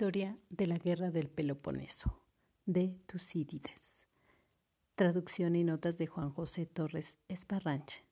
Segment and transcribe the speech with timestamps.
[0.00, 2.22] Historia de la Guerra del Peloponeso,
[2.66, 4.06] de Tucídides.
[4.94, 8.04] Traducción y notas de Juan José Torres Esparranche.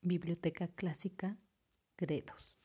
[0.00, 1.36] Biblioteca Clásica,
[1.98, 2.58] Gredos.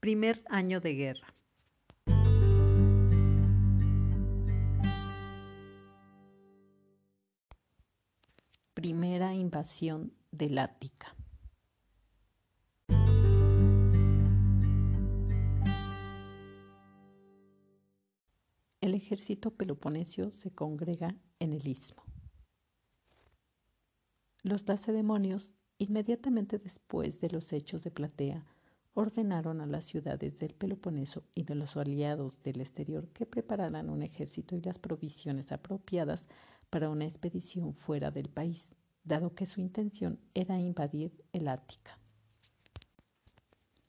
[0.00, 1.34] Primer año de guerra.
[10.30, 11.16] Del Ática.
[18.82, 22.02] El ejército peloponesio se congrega en el istmo.
[24.42, 28.44] Los lacedemonios, inmediatamente después de los hechos de Platea,
[28.92, 34.02] ordenaron a las ciudades del Peloponeso y de los aliados del exterior que prepararan un
[34.02, 36.28] ejército y las provisiones apropiadas
[36.68, 38.68] para una expedición fuera del país
[39.04, 41.98] dado que su intención era invadir el Ática.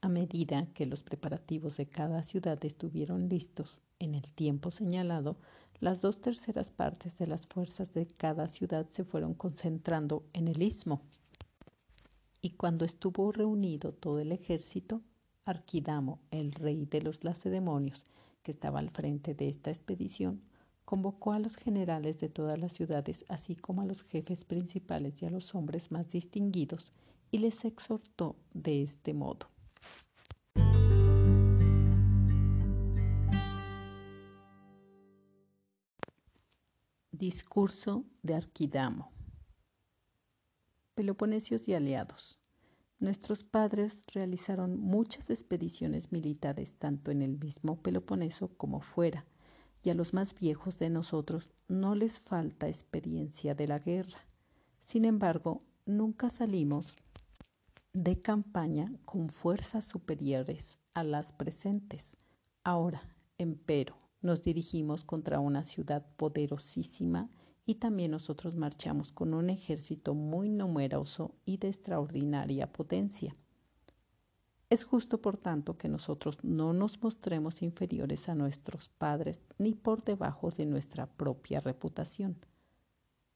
[0.01, 5.37] A medida que los preparativos de cada ciudad estuvieron listos en el tiempo señalado,
[5.79, 10.61] las dos terceras partes de las fuerzas de cada ciudad se fueron concentrando en el
[10.61, 11.01] istmo.
[12.41, 15.01] Y cuando estuvo reunido todo el ejército,
[15.45, 18.05] Arquidamo, el rey de los lacedemonios,
[18.43, 20.41] que estaba al frente de esta expedición,
[20.85, 25.25] convocó a los generales de todas las ciudades, así como a los jefes principales y
[25.25, 26.93] a los hombres más distinguidos,
[27.31, 29.49] y les exhortó de este modo.
[37.11, 39.11] Discurso de Arquidamo.
[40.93, 42.39] Peloponesios y aliados.
[42.99, 49.25] Nuestros padres realizaron muchas expediciones militares tanto en el mismo Peloponeso como fuera,
[49.85, 54.19] y a los más viejos de nosotros no les falta experiencia de la guerra.
[54.83, 56.95] Sin embargo, nunca salimos
[57.93, 62.17] de campaña con fuerzas superiores a las presentes.
[62.63, 63.01] Ahora,
[63.37, 67.29] empero, nos dirigimos contra una ciudad poderosísima
[67.65, 73.35] y también nosotros marchamos con un ejército muy numeroso y de extraordinaria potencia.
[74.69, 80.03] Es justo, por tanto, que nosotros no nos mostremos inferiores a nuestros padres ni por
[80.03, 82.37] debajo de nuestra propia reputación,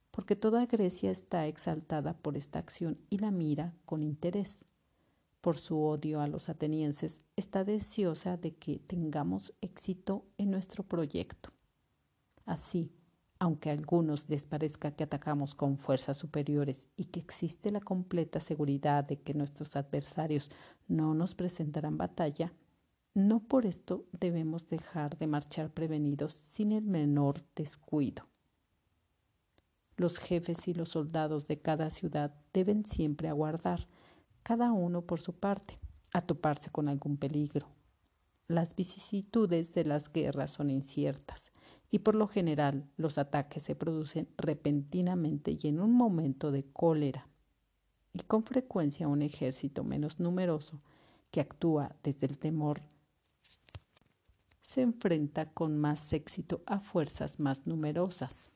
[0.09, 4.66] porque toda Grecia está exaltada por esta acción y la mira con interés.
[5.41, 11.51] Por su odio a los atenienses, está deseosa de que tengamos éxito en nuestro proyecto.
[12.46, 12.91] Así,
[13.39, 18.41] aunque a algunos les parezca que atacamos con fuerzas superiores y que existe la completa
[18.41, 20.50] seguridad de que nuestros adversarios
[20.89, 22.51] no nos presentarán batalla,
[23.13, 28.28] no por esto debemos dejar de marchar prevenidos sin el menor descuido.
[29.95, 33.88] Los jefes y los soldados de cada ciudad deben siempre aguardar,
[34.44, 35.79] cada uno por su parte,
[36.13, 37.67] a toparse con algún peligro.
[38.47, 41.51] Las vicisitudes de las guerras son inciertas
[41.91, 47.27] y por lo general los ataques se producen repentinamente y en un momento de cólera.
[48.13, 50.81] Y con frecuencia un ejército menos numeroso
[51.31, 52.81] que actúa desde el temor
[54.69, 58.51] se enfrenta con más éxito a fuerzas más numerosas.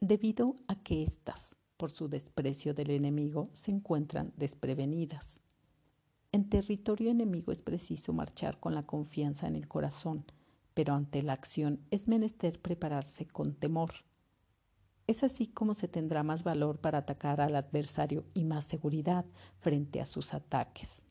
[0.00, 5.42] Debido a que éstas, por su desprecio del enemigo, se encuentran desprevenidas.
[6.32, 10.24] En territorio enemigo es preciso marchar con la confianza en el corazón,
[10.74, 13.90] pero ante la acción es menester prepararse con temor.
[15.06, 19.24] Es así como se tendrá más valor para atacar al adversario y más seguridad
[19.58, 21.04] frente a sus ataques.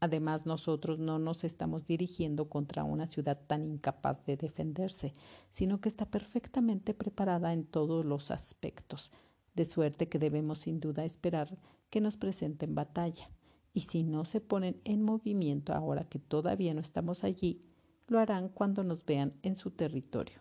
[0.00, 5.12] Además, nosotros no nos estamos dirigiendo contra una ciudad tan incapaz de defenderse,
[5.50, 9.12] sino que está perfectamente preparada en todos los aspectos,
[9.54, 11.58] de suerte que debemos sin duda esperar
[11.90, 13.28] que nos presenten batalla.
[13.74, 17.60] Y si no se ponen en movimiento ahora que todavía no estamos allí,
[18.08, 20.40] lo harán cuando nos vean en su territorio,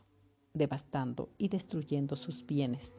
[0.54, 2.96] devastando y destruyendo sus bienes.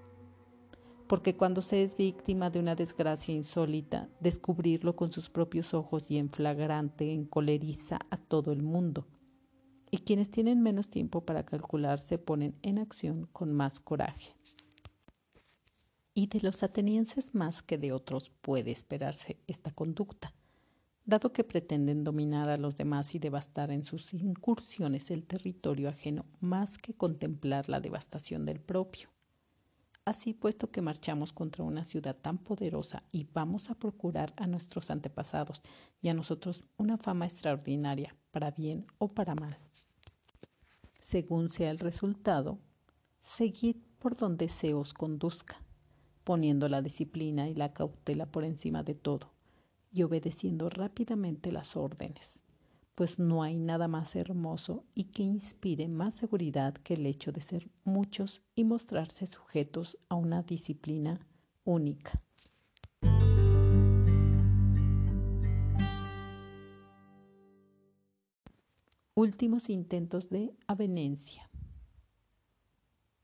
[1.06, 6.18] Porque cuando se es víctima de una desgracia insólita, descubrirlo con sus propios ojos y
[6.18, 9.06] en flagrante encoleriza a todo el mundo.
[9.90, 14.36] Y quienes tienen menos tiempo para calcular se ponen en acción con más coraje.
[16.12, 20.34] Y de los atenienses más que de otros puede esperarse esta conducta
[21.08, 26.26] dado que pretenden dominar a los demás y devastar en sus incursiones el territorio ajeno
[26.38, 29.08] más que contemplar la devastación del propio.
[30.04, 34.90] Así, puesto que marchamos contra una ciudad tan poderosa y vamos a procurar a nuestros
[34.90, 35.62] antepasados
[36.02, 39.56] y a nosotros una fama extraordinaria, para bien o para mal.
[41.00, 42.58] Según sea el resultado,
[43.22, 45.62] seguid por donde se os conduzca
[46.22, 49.37] poniendo la disciplina y la cautela por encima de todo
[49.92, 52.42] y obedeciendo rápidamente las órdenes,
[52.94, 57.40] pues no hay nada más hermoso y que inspire más seguridad que el hecho de
[57.40, 61.20] ser muchos y mostrarse sujetos a una disciplina
[61.64, 62.20] única.
[69.14, 71.48] Últimos intentos de avenencia.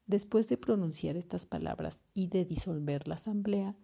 [0.06, 3.74] Después de pronunciar estas palabras y de disolver la asamblea,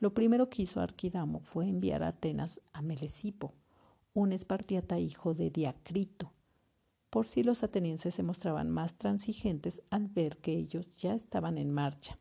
[0.00, 3.54] lo primero que hizo Arquidamo fue enviar a Atenas a Melesipo,
[4.14, 6.32] un espartiata hijo de Diacrito,
[7.10, 11.70] por si los atenienses se mostraban más transigentes al ver que ellos ya estaban en
[11.70, 12.18] marcha.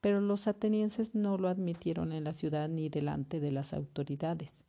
[0.00, 4.64] Pero los atenienses no lo admitieron en la ciudad ni delante de las autoridades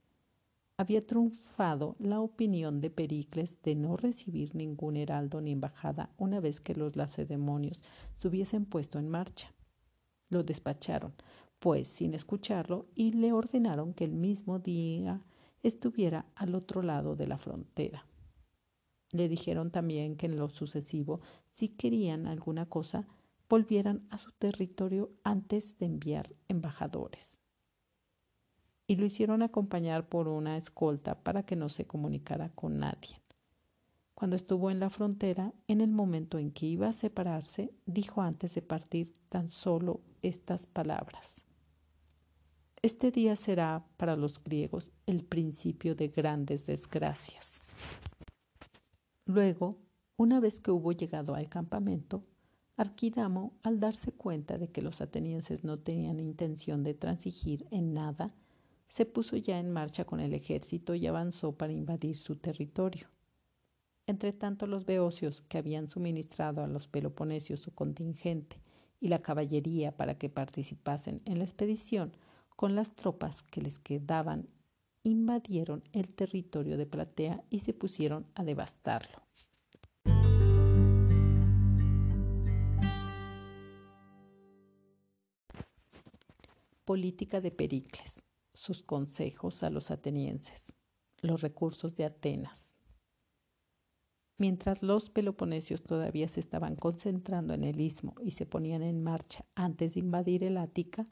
[0.82, 6.60] había triunfado la opinión de Pericles de no recibir ningún heraldo ni embajada una vez
[6.60, 7.84] que los lacedemonios
[8.18, 9.54] se hubiesen puesto en marcha.
[10.30, 11.14] Lo despacharon,
[11.62, 15.22] pues, sin escucharlo, y le ordenaron que el mismo día
[15.64, 18.06] estuviera al otro lado de la frontera.
[19.14, 21.22] Le dijeron también que en lo sucesivo,
[21.54, 23.08] si querían alguna cosa,
[23.48, 27.42] volvieran a su territorio antes de enviar embajadores
[28.92, 33.16] y lo hicieron acompañar por una escolta para que no se comunicara con nadie.
[34.14, 38.54] Cuando estuvo en la frontera, en el momento en que iba a separarse, dijo antes
[38.54, 41.46] de partir tan solo estas palabras.
[42.84, 47.62] Este día será para los griegos el principio de grandes desgracias.
[49.26, 49.78] Luego,
[50.18, 52.24] una vez que hubo llegado al campamento,
[52.78, 58.34] Arquidamo, al darse cuenta de que los atenienses no tenían intención de transigir en nada,
[58.90, 63.10] se puso ya en marcha con el ejército y avanzó para invadir su territorio.
[64.08, 68.60] Entretanto, los beocios que habían suministrado a los peloponesios su contingente
[69.00, 72.14] y la caballería para que participasen en la expedición,
[72.56, 74.48] con las tropas que les quedaban,
[75.04, 79.22] invadieron el territorio de Platea y se pusieron a devastarlo.
[86.86, 88.24] Política de Pericles
[88.62, 90.76] sus consejos a los atenienses,
[91.22, 92.76] los recursos de Atenas.
[94.38, 99.46] Mientras los peloponesios todavía se estaban concentrando en el istmo y se ponían en marcha
[99.56, 101.08] antes de invadir el Ática,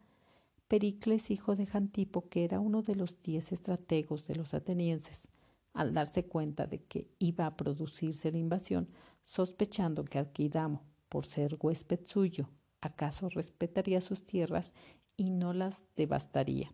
[0.69, 5.27] Pericles, hijo de Jantipo, que era uno de los diez estrategos de los atenienses,
[5.73, 8.87] al darse cuenta de que iba a producirse la invasión,
[9.23, 12.49] sospechando que Arquidamo, por ser huésped suyo,
[12.79, 14.73] acaso respetaría sus tierras
[15.17, 16.73] y no las devastaría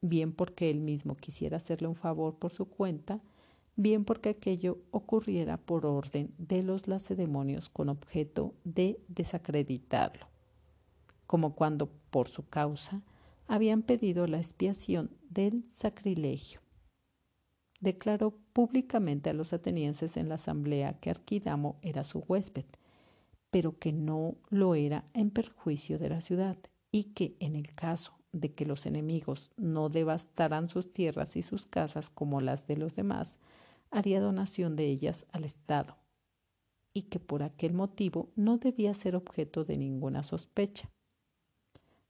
[0.00, 3.20] bien porque él mismo quisiera hacerle un favor por su cuenta,
[3.76, 10.26] bien porque aquello ocurriera por orden de los lacedemonios con objeto de desacreditarlo,
[11.26, 13.02] como cuando por su causa
[13.46, 16.60] habían pedido la expiación del sacrilegio.
[17.80, 22.64] Declaró públicamente a los atenienses en la asamblea que Arquidamo era su huésped,
[23.50, 26.56] pero que no lo era en perjuicio de la ciudad
[26.90, 31.66] y que en el caso de que los enemigos no devastaran sus tierras y sus
[31.66, 33.38] casas como las de los demás,
[33.90, 35.96] haría donación de ellas al Estado,
[36.92, 40.90] y que por aquel motivo no debía ser objeto de ninguna sospecha.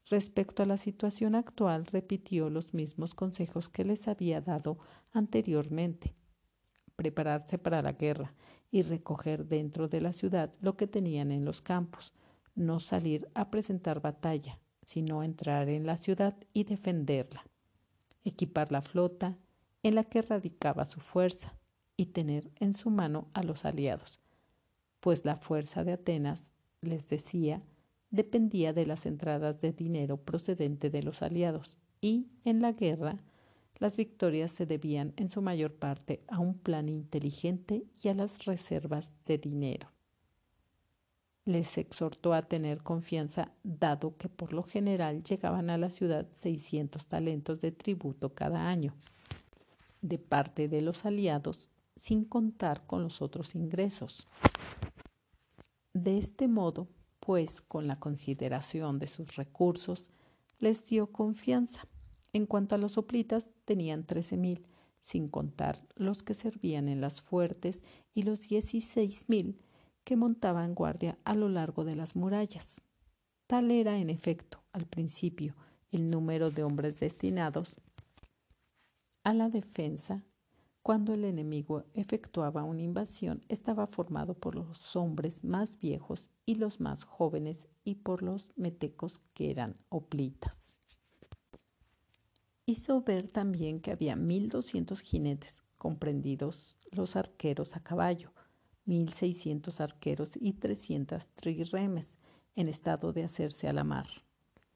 [0.08, 4.78] Respecto a la situación actual, repitió los mismos consejos que les había dado
[5.12, 6.14] anteriormente.
[6.94, 8.32] Prepararse para la guerra
[8.70, 12.12] y recoger dentro de la ciudad lo que tenían en los campos,
[12.54, 17.44] no salir a presentar batalla, sino entrar en la ciudad y defenderla,
[18.24, 19.36] equipar la flota
[19.82, 21.54] en la que radicaba su fuerza
[21.96, 24.20] y tener en su mano a los aliados,
[25.00, 27.62] pues la fuerza de Atenas, les decía,
[28.10, 33.18] dependía de las entradas de dinero procedente de los aliados y, en la guerra,
[33.78, 38.44] las victorias se debían en su mayor parte a un plan inteligente y a las
[38.44, 39.90] reservas de dinero
[41.46, 47.06] les exhortó a tener confianza, dado que por lo general llegaban a la ciudad 600
[47.06, 48.94] talentos de tributo cada año,
[50.02, 54.26] de parte de los aliados, sin contar con los otros ingresos.
[55.94, 56.88] De este modo,
[57.26, 60.04] pues con la consideración de sus recursos,
[60.60, 61.88] les dio confianza.
[62.32, 64.64] En cuanto a los hoplitas, tenían trece mil,
[65.02, 67.82] sin contar los que servían en las fuertes,
[68.14, 69.58] y los dieciséis mil
[70.04, 72.82] que montaban guardia a lo largo de las murallas.
[73.48, 75.56] Tal era, en efecto, al principio,
[75.90, 77.74] el número de hombres destinados
[79.24, 80.22] a la defensa
[80.86, 86.78] cuando el enemigo efectuaba una invasión, estaba formado por los hombres más viejos y los
[86.78, 90.76] más jóvenes y por los metecos que eran oplitas.
[92.66, 98.32] Hizo ver también que había mil doscientos jinetes, comprendidos los arqueros a caballo,
[98.84, 102.16] mil seiscientos arqueros y trescientas trirremes,
[102.54, 104.06] en estado de hacerse a la mar.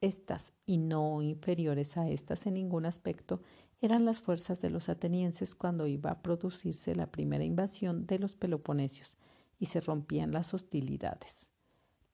[0.01, 3.43] Estas, y no inferiores a estas en ningún aspecto,
[3.81, 8.35] eran las fuerzas de los atenienses cuando iba a producirse la primera invasión de los
[8.35, 9.17] peloponesios
[9.59, 11.49] y se rompían las hostilidades.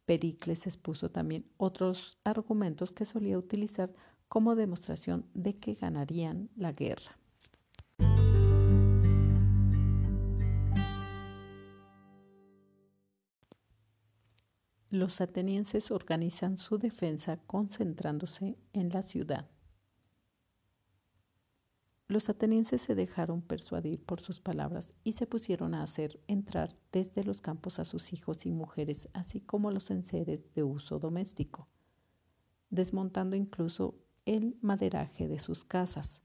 [0.04, 3.92] Pericles expuso también otros argumentos que solía utilizar
[4.28, 7.18] como demostración de que ganarían la guerra.
[14.88, 19.50] Los atenienses organizan su defensa concentrándose en la ciudad.
[22.08, 27.24] Los atenienses se dejaron persuadir por sus palabras y se pusieron a hacer entrar desde
[27.24, 31.66] los campos a sus hijos y mujeres, así como los enseres de uso doméstico,
[32.70, 36.22] desmontando incluso el maderaje de sus casas.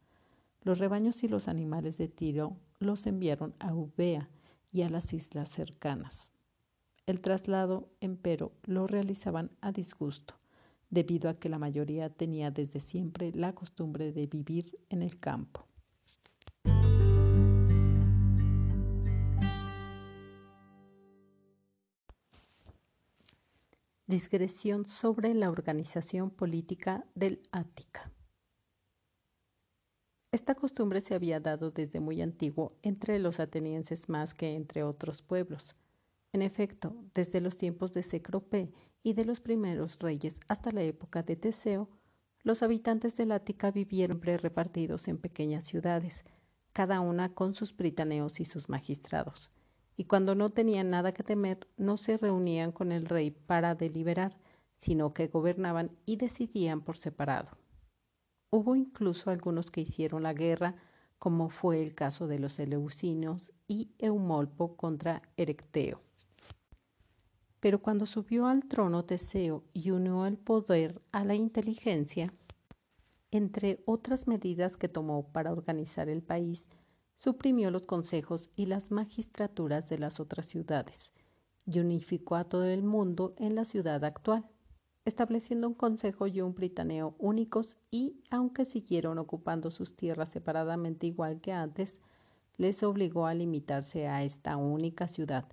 [0.61, 4.29] Los rebaños y los animales de Tiro los enviaron a Eubea
[4.71, 6.31] y a las islas cercanas.
[7.07, 10.35] El traslado, empero, lo realizaban a disgusto,
[10.91, 15.70] debido a que la mayoría tenía desde siempre la costumbre de vivir en el campo.
[24.11, 28.11] Discreción sobre la organización política del Ática.
[30.33, 35.21] Esta costumbre se había dado desde muy antiguo entre los atenienses más que entre otros
[35.21, 35.77] pueblos.
[36.33, 41.23] En efecto, desde los tiempos de Cecrope y de los primeros reyes hasta la época
[41.23, 41.87] de Teseo,
[42.43, 46.25] los habitantes del Ática vivieron repartidos en pequeñas ciudades,
[46.73, 49.51] cada una con sus britaneos y sus magistrados
[50.01, 54.36] y cuando no tenían nada que temer, no se reunían con el rey para deliberar,
[54.79, 57.51] sino que gobernaban y decidían por separado.
[58.50, 60.74] Hubo incluso algunos que hicieron la guerra,
[61.20, 66.01] como fue el caso de los Eleusinos y Eumolpo contra Erecteo.
[67.60, 72.34] Pero cuando subió al trono Teseo y unió el poder a la inteligencia,
[73.29, 76.67] entre otras medidas que tomó para organizar el país,
[77.21, 81.11] suprimió los consejos y las magistraturas de las otras ciudades
[81.67, 84.49] y unificó a todo el mundo en la ciudad actual,
[85.05, 91.41] estableciendo un consejo y un britaneo únicos y, aunque siguieron ocupando sus tierras separadamente igual
[91.41, 91.99] que antes,
[92.57, 95.45] les obligó a limitarse a esta única ciudad,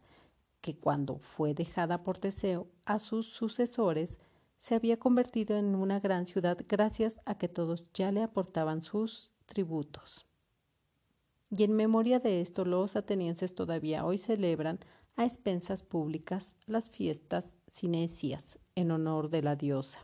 [0.62, 4.18] que cuando fue dejada por Teseo a sus sucesores,
[4.58, 9.30] se había convertido en una gran ciudad gracias a que todos ya le aportaban sus
[9.44, 10.27] tributos.
[11.50, 14.80] Y en memoria de esto, los atenienses todavía hoy celebran
[15.16, 19.98] a expensas públicas las fiestas cinesias en honor de la diosa.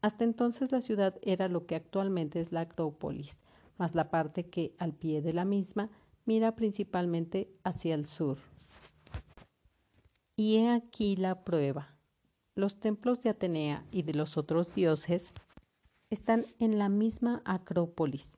[0.00, 3.40] Hasta entonces la ciudad era lo que actualmente es la Acrópolis,
[3.76, 5.90] más la parte que al pie de la misma
[6.24, 8.38] mira principalmente hacia el sur.
[10.36, 11.96] Y he aquí la prueba.
[12.54, 15.32] Los templos de Atenea y de los otros dioses
[16.10, 18.37] están en la misma Acrópolis,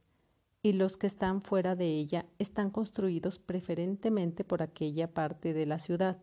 [0.63, 5.79] y los que están fuera de ella están construidos preferentemente por aquella parte de la
[5.79, 6.23] ciudad.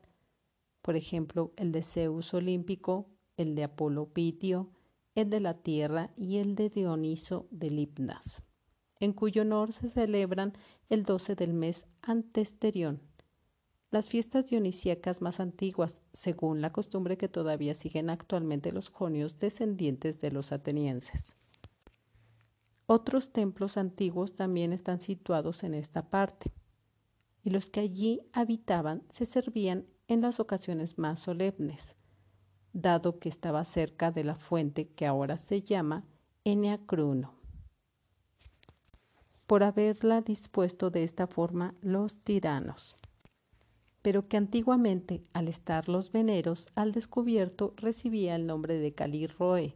[0.81, 4.69] Por ejemplo, el de Zeus olímpico, el de Apolo Pitio,
[5.15, 8.43] el de la tierra y el de Dioniso de Lipnas,
[8.99, 10.53] en cuyo honor se celebran
[10.89, 13.01] el 12 del mes antesterión.
[13.89, 20.19] Las fiestas dionisíacas más antiguas, según la costumbre que todavía siguen actualmente los jonios descendientes
[20.19, 21.37] de los atenienses.
[22.89, 26.53] Otros templos antiguos también están situados en esta parte,
[27.43, 31.97] y los que allí habitaban se servían en las ocasiones más solemnes,
[32.71, 36.05] dado que estaba cerca de la fuente que ahora se llama
[36.45, 37.33] Eneacruno,
[39.47, 42.95] por haberla dispuesto de esta forma los tiranos,
[44.01, 49.73] pero que antiguamente, al estar los veneros al descubierto, recibía el nombre de Calirroe,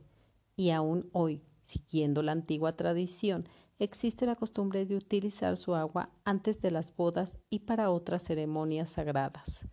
[0.55, 1.41] y aún hoy
[1.71, 3.47] Siguiendo la antigua tradición,
[3.79, 8.89] existe la costumbre de utilizar su agua antes de las bodas y para otras ceremonias
[8.89, 9.65] sagradas.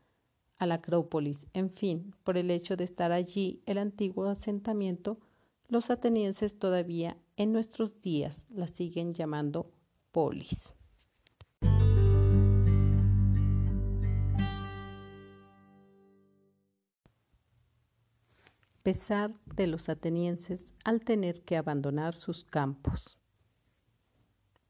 [0.59, 5.19] A la Acrópolis, en fin, por el hecho de estar allí el antiguo asentamiento,
[5.67, 9.73] los atenienses todavía en nuestros días la siguen llamando
[10.13, 10.78] polis.
[18.89, 23.19] Pesar de los atenienses al tener que abandonar sus campos.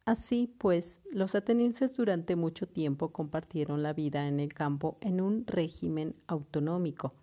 [0.04, 5.46] Así pues, los atenienses durante mucho tiempo compartieron la vida en el campo en un
[5.46, 7.14] régimen autonómico,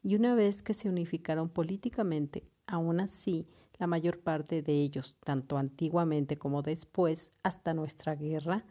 [0.00, 5.58] y una vez que se unificaron políticamente, aún así, la mayor parte de ellos, tanto
[5.58, 8.64] antiguamente como después, hasta nuestra guerra,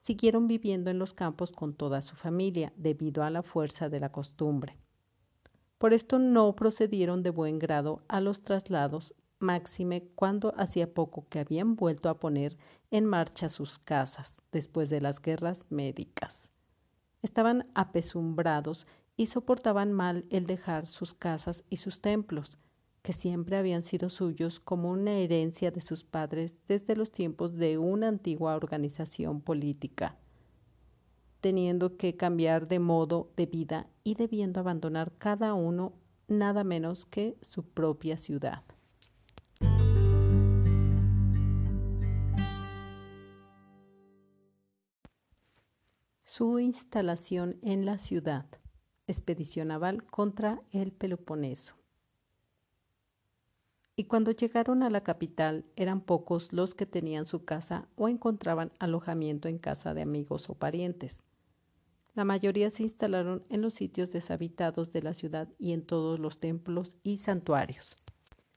[0.00, 4.10] siguieron viviendo en los campos con toda su familia, debido a la fuerza de la
[4.10, 4.76] costumbre.
[5.78, 9.14] Por esto no procedieron de buen grado a los traslados
[9.44, 12.56] máxime cuando hacía poco que habían vuelto a poner
[12.90, 16.50] en marcha sus casas después de las guerras médicas.
[17.22, 22.58] Estaban apesumbrados y soportaban mal el dejar sus casas y sus templos,
[23.02, 27.78] que siempre habían sido suyos como una herencia de sus padres desde los tiempos de
[27.78, 30.16] una antigua organización política,
[31.44, 35.92] teniendo que cambiar de modo de vida y debiendo abandonar cada uno
[36.26, 38.62] nada menos que su propia ciudad.
[46.24, 48.46] Su instalación en la ciudad.
[49.06, 51.74] Expedición naval contra el Peloponeso.
[53.96, 58.72] Y cuando llegaron a la capital eran pocos los que tenían su casa o encontraban
[58.78, 61.22] alojamiento en casa de amigos o parientes.
[62.14, 66.38] La mayoría se instalaron en los sitios deshabitados de la ciudad y en todos los
[66.38, 67.96] templos y santuarios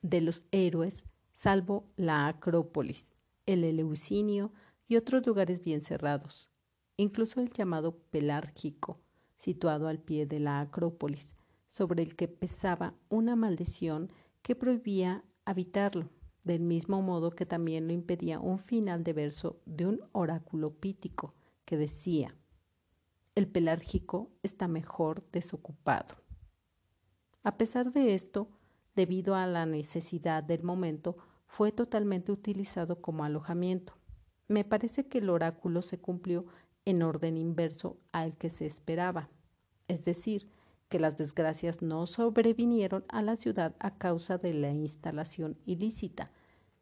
[0.01, 4.53] de los héroes, salvo la Acrópolis, el Eleusinio
[4.87, 6.51] y otros lugares bien cerrados
[6.97, 8.99] incluso el llamado Pelárgico,
[9.37, 11.35] situado al pie de la Acrópolis,
[11.67, 14.11] sobre el que pesaba una maldición
[14.41, 16.09] que prohibía habitarlo,
[16.43, 21.35] del mismo modo que también lo impedía un final de verso de un oráculo pítico
[21.65, 22.35] que decía,
[23.37, 26.15] el Pelárgico está mejor desocupado.
[27.43, 28.49] A pesar de esto,
[28.95, 31.15] debido a la necesidad del momento,
[31.45, 33.93] fue totalmente utilizado como alojamiento.
[34.47, 36.47] Me parece que el oráculo se cumplió
[36.83, 39.29] en orden inverso al que se esperaba,
[39.87, 40.49] es decir,
[40.89, 46.31] que las desgracias no sobrevinieron a la ciudad a causa de la instalación ilícita,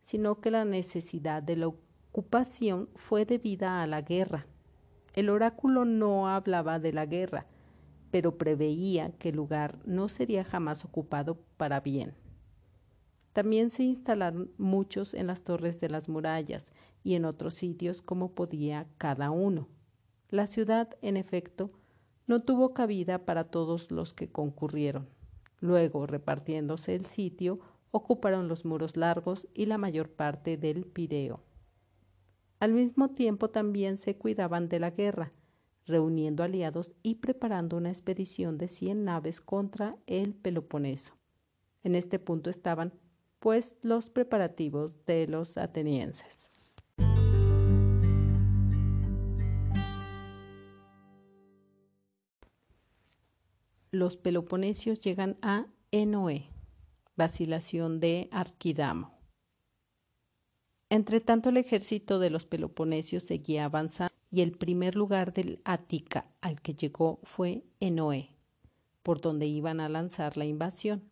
[0.04, 4.48] sino que la necesidad de la ocupación fue debida a la guerra.
[5.16, 7.46] El oráculo no hablaba de la guerra,
[8.12, 12.14] pero preveía que el lugar no sería jamás ocupado para bien.
[13.32, 16.66] También se instalaron muchos en las torres de las murallas
[17.02, 19.70] y en otros sitios como podía cada uno.
[20.30, 21.70] La ciudad, en efecto,
[22.28, 25.08] no tuvo cabida para todos los que concurrieron.
[25.62, 31.40] Luego, repartiéndose el sitio, ocuparon los muros largos y la mayor parte del Pireo.
[32.66, 35.30] Al mismo tiempo también se cuidaban de la guerra,
[35.86, 41.14] reuniendo aliados y preparando una expedición de cien naves contra el Peloponeso.
[41.84, 42.92] En este punto estaban,
[43.38, 46.50] pues, los preparativos de los atenienses.
[53.92, 56.50] los peloponesios llegan a Enoé,
[57.16, 59.15] vacilación de Arquidamo.
[60.90, 66.26] Entre tanto, el ejército de los peloponesios seguía avanzando y el primer lugar del Ática
[66.42, 68.30] al que llegó fue Enoé,
[69.02, 71.10] por donde iban a lanzar la invasión.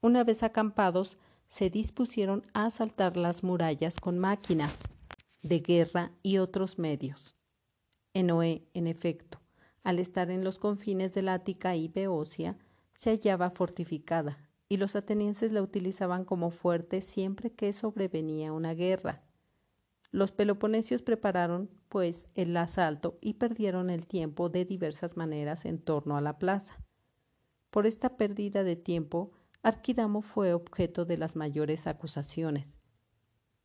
[0.00, 4.74] Una vez acampados, se dispusieron a asaltar las murallas con máquinas
[5.42, 7.34] de guerra y otros medios.
[8.14, 9.40] Enoé, en efecto,
[9.82, 12.56] al estar en los confines del Ática y Beocia,
[12.96, 14.41] se hallaba fortificada,
[14.72, 19.20] y los atenienses la utilizaban como fuerte siempre que sobrevenía una guerra.
[20.10, 26.16] Los peloponesios prepararon, pues, el asalto y perdieron el tiempo de diversas maneras en torno
[26.16, 26.80] a la plaza.
[27.68, 29.32] Por esta pérdida de tiempo,
[29.62, 32.66] Arquidamo fue objeto de las mayores acusaciones.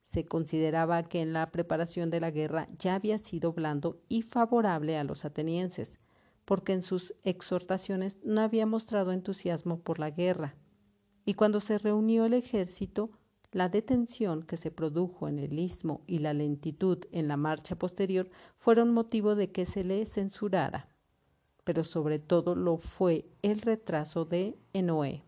[0.04, 4.98] Se consideraba que en la preparación de la guerra ya había sido blando y favorable
[4.98, 5.96] a los atenienses,
[6.43, 10.58] porque en sus exhortaciones no había mostrado entusiasmo por la guerra.
[11.27, 13.09] Y cuando se reunió el ejército,
[13.51, 18.29] la detención que se produjo en el istmo y la lentitud en la marcha posterior
[18.57, 20.87] fueron motivo de que se le censurara,
[21.65, 25.25] pero sobre todo lo fue el retraso de Enoé.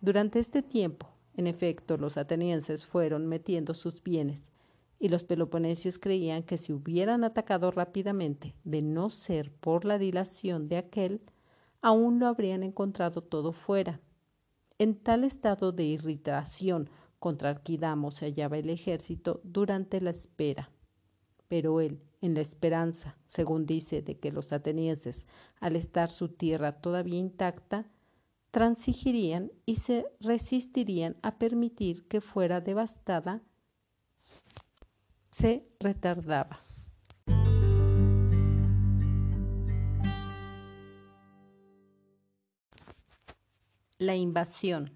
[0.00, 4.50] Durante este tiempo, en efecto, los atenienses fueron metiendo sus bienes
[4.98, 10.66] y los peloponesios creían que si hubieran atacado rápidamente, de no ser por la dilación
[10.66, 11.20] de aquel,
[11.82, 14.00] aún lo habrían encontrado todo fuera.
[14.78, 16.88] En tal estado de irritación
[17.18, 20.70] contra Arquidamo se hallaba el ejército durante la espera.
[21.48, 25.26] Pero él, en la esperanza, según dice, de que los atenienses,
[25.58, 27.86] al estar su tierra todavía intacta,
[28.50, 33.42] transigirían y se resistirían a permitir que fuera devastada
[35.30, 36.67] se retardaba.
[44.00, 44.92] La invasión.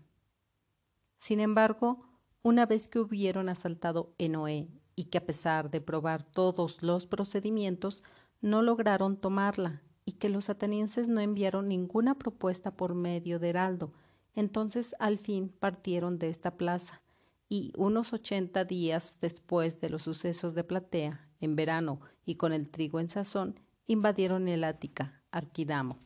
[1.19, 2.07] Sin embargo,
[2.43, 8.01] una vez que hubieron asaltado Enoé y que a pesar de probar todos los procedimientos,
[8.41, 13.91] no lograron tomarla y que los atenienses no enviaron ninguna propuesta por medio de Heraldo,
[14.37, 17.01] entonces al fin partieron de esta plaza
[17.49, 22.71] y unos ochenta días después de los sucesos de Platea, en verano y con el
[22.71, 25.99] trigo en sazón, invadieron el Ática, Arquidamo,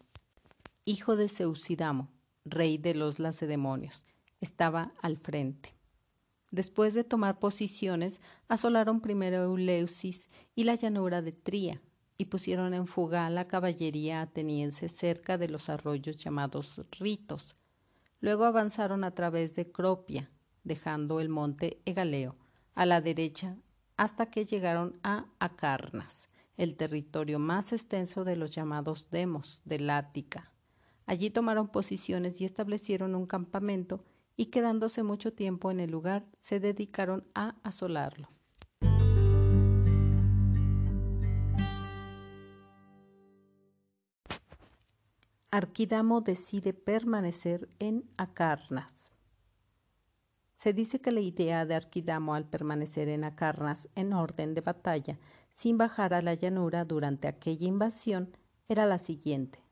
[0.86, 2.15] hijo de Seusidamo,
[2.46, 4.06] rey de los lacedemonios.
[4.40, 5.74] Estaba al frente.
[6.50, 11.82] Después de tomar posiciones, asolaron primero Eleusis y la llanura de Tría,
[12.18, 17.56] y pusieron en fuga a la caballería ateniense cerca de los arroyos llamados Ritos.
[18.20, 20.30] Luego avanzaron a través de Cropia,
[20.64, 22.36] dejando el monte Egaleo
[22.74, 23.56] a la derecha
[23.96, 30.52] hasta que llegaron a Acarnas, el territorio más extenso de los llamados Demos de Lática.
[31.06, 34.04] Allí tomaron posiciones y establecieron un campamento
[34.36, 38.28] y quedándose mucho tiempo en el lugar, se dedicaron a asolarlo.
[45.52, 49.10] Arquidamo decide permanecer en Acarnas.
[50.58, 55.18] Se dice que la idea de Arquidamo al permanecer en Acarnas en orden de batalla,
[55.54, 58.36] sin bajar a la llanura durante aquella invasión,
[58.68, 59.65] era la siguiente.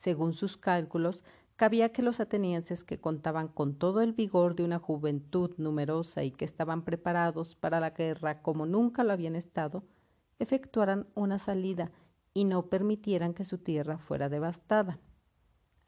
[0.00, 1.24] Según sus cálculos,
[1.56, 6.30] cabía que los atenienses que contaban con todo el vigor de una juventud numerosa y
[6.30, 9.84] que estaban preparados para la guerra como nunca lo habían estado,
[10.38, 11.90] efectuaran una salida
[12.32, 14.98] y no permitieran que su tierra fuera devastada.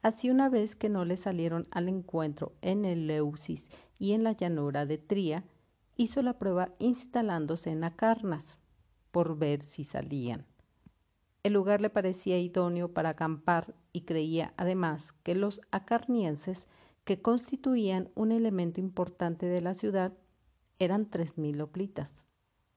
[0.03, 4.33] Así una vez que no le salieron al encuentro en el Leusis y en la
[4.33, 5.43] llanura de Tría,
[5.95, 8.59] hizo la prueba instalándose en Acarnas,
[9.09, 10.45] por ver si salían.
[11.43, 16.67] El lugar le parecía idóneo para acampar y creía además que los acarnienses,
[17.03, 20.13] que constituían un elemento importante de la ciudad,
[20.79, 22.21] eran tres mil hoplitas.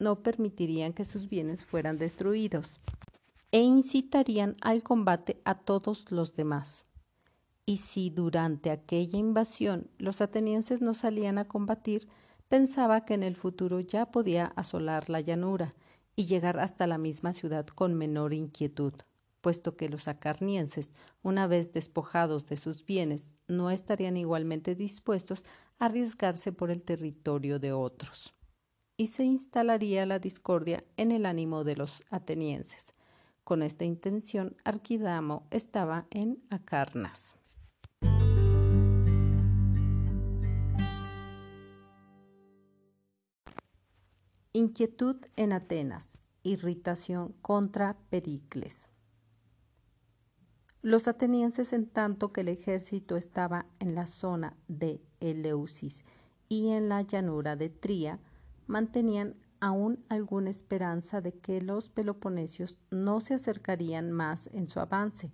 [0.00, 2.81] No permitirían que sus bienes fueran destruidos
[3.52, 6.87] e incitarían al combate a todos los demás.
[7.66, 12.09] Y si durante aquella invasión los atenienses no salían a combatir,
[12.48, 15.70] pensaba que en el futuro ya podía asolar la llanura
[16.16, 18.94] y llegar hasta la misma ciudad con menor inquietud,
[19.42, 20.90] puesto que los acarnienses,
[21.22, 25.44] una vez despojados de sus bienes, no estarían igualmente dispuestos
[25.79, 28.33] a arriesgarse por el territorio de otros.
[28.96, 32.92] Y se instalaría la discordia en el ánimo de los atenienses.
[33.44, 37.36] Con esta intención, Arquidamo estaba en Acarnas.
[44.59, 46.16] Inquietud en Atenas.
[46.42, 48.88] Irritación contra Pericles.
[50.81, 56.07] Los atenienses, en tanto que el ejército estaba en la zona de Eleusis
[56.49, 58.19] y en la llanura de Tría,
[58.66, 65.33] mantenían aún alguna esperanza de que los peloponesios no se acercarían más en su avance.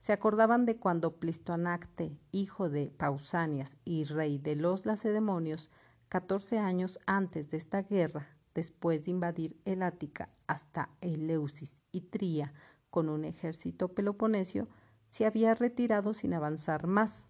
[0.00, 5.68] Se acordaban de cuando Plistoanacte, hijo de Pausanias y rey de los lacedemonios,
[6.08, 12.54] catorce años antes de esta guerra, después de invadir el Ática hasta Eleusis y Tría
[12.88, 14.66] con un ejército peloponesio,
[15.10, 17.26] se había retirado sin avanzar más,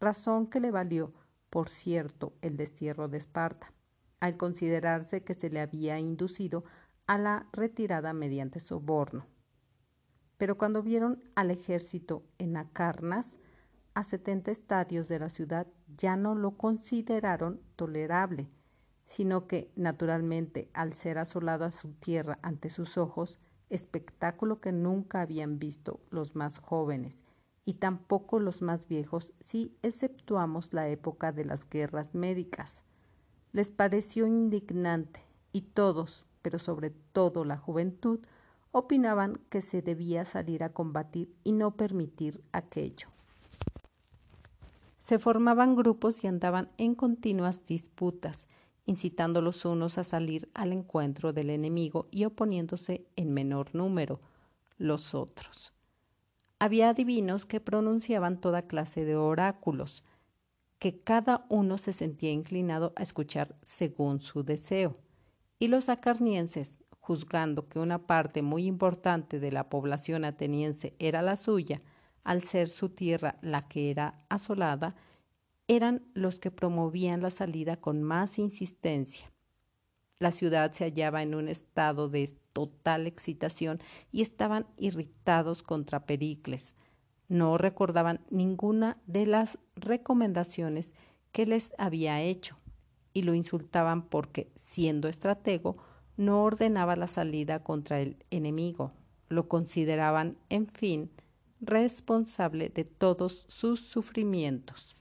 [0.00, 1.12] razón que le valió,
[1.50, 3.74] por cierto, el destierro de Esparta,
[4.18, 6.64] al considerarse que se le había inducido
[7.06, 9.26] a la retirada mediante soborno.
[10.38, 13.36] Pero cuando vieron al ejército en Acarnas,
[13.92, 15.66] a setenta estadios de la ciudad,
[15.98, 18.48] ya no lo consideraron tolerable,
[19.06, 23.38] sino que, naturalmente, al ser asolada su tierra ante sus ojos,
[23.70, 27.24] espectáculo que nunca habían visto los más jóvenes
[27.64, 32.84] y tampoco los más viejos si exceptuamos la época de las guerras médicas.
[33.52, 35.20] Les pareció indignante
[35.52, 38.20] y todos, pero sobre todo la juventud,
[38.70, 43.08] opinaban que se debía salir a combatir y no permitir aquello.
[45.00, 48.46] Se formaban grupos y andaban en continuas disputas,
[48.86, 54.20] incitando los unos a salir al encuentro del enemigo y oponiéndose en menor número
[54.78, 55.72] los otros.
[56.58, 60.02] Había adivinos que pronunciaban toda clase de oráculos,
[60.78, 64.94] que cada uno se sentía inclinado a escuchar según su deseo,
[65.58, 71.36] y los acarnienses, juzgando que una parte muy importante de la población ateniense era la
[71.36, 71.80] suya,
[72.24, 74.96] al ser su tierra la que era asolada,
[75.68, 79.26] eran los que promovían la salida con más insistencia.
[80.18, 83.80] La ciudad se hallaba en un estado de total excitación
[84.12, 86.74] y estaban irritados contra Pericles.
[87.28, 90.94] No recordaban ninguna de las recomendaciones
[91.32, 92.56] que les había hecho
[93.12, 95.76] y lo insultaban porque, siendo estratego,
[96.16, 98.92] no ordenaba la salida contra el enemigo.
[99.28, 101.10] Lo consideraban, en fin,
[101.60, 104.95] responsable de todos sus sufrimientos.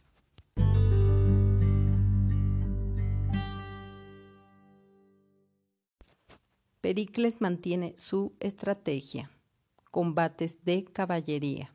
[6.86, 9.32] Pericles mantiene su estrategia.
[9.90, 11.74] Combates de caballería.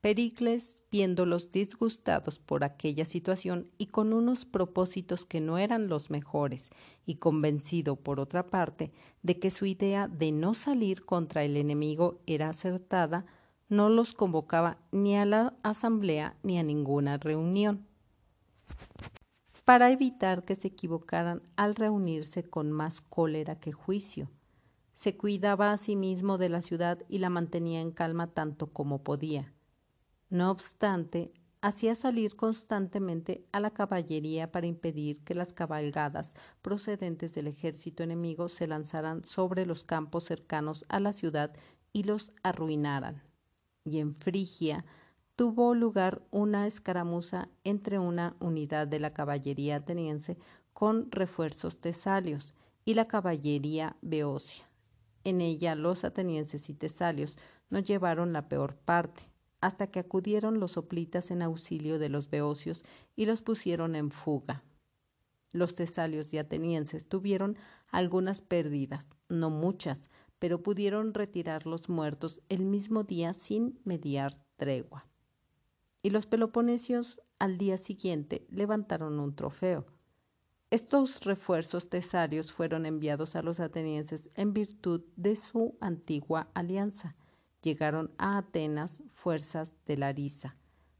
[0.00, 6.70] Pericles, viéndolos disgustados por aquella situación y con unos propósitos que no eran los mejores,
[7.06, 8.90] y convencido, por otra parte,
[9.22, 13.24] de que su idea de no salir contra el enemigo era acertada,
[13.68, 17.86] no los convocaba ni a la asamblea ni a ninguna reunión
[19.70, 24.28] para evitar que se equivocaran al reunirse con más cólera que juicio.
[24.96, 29.04] Se cuidaba a sí mismo de la ciudad y la mantenía en calma tanto como
[29.04, 29.54] podía.
[30.28, 37.46] No obstante, hacía salir constantemente a la caballería para impedir que las cabalgadas procedentes del
[37.46, 41.52] ejército enemigo se lanzaran sobre los campos cercanos a la ciudad
[41.92, 43.22] y los arruinaran.
[43.84, 44.84] Y en Frigia
[45.40, 50.36] tuvo lugar una escaramuza entre una unidad de la caballería ateniense
[50.74, 52.52] con refuerzos tesalios
[52.84, 54.66] y la caballería beocia.
[55.24, 57.38] En ella los atenienses y tesalios
[57.70, 59.22] no llevaron la peor parte,
[59.62, 62.84] hasta que acudieron los soplitas en auxilio de los beocios
[63.16, 64.62] y los pusieron en fuga.
[65.54, 67.56] Los tesalios y atenienses tuvieron
[67.88, 75.09] algunas pérdidas, no muchas, pero pudieron retirar los muertos el mismo día sin mediar tregua
[76.02, 79.86] y los peloponesios al día siguiente levantaron un trofeo.
[80.70, 87.16] Estos refuerzos tesarios fueron enviados a los atenienses en virtud de su antigua alianza.
[87.60, 90.56] Llegaron a Atenas fuerzas de Larisa,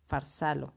[0.09, 0.75] Farsalo,